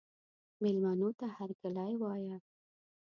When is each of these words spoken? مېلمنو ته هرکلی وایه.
مېلمنو 0.61 1.09
ته 1.19 1.25
هرکلی 1.37 1.93
وایه. 2.01 2.37